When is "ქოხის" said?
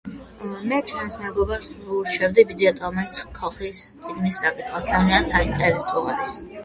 3.41-3.83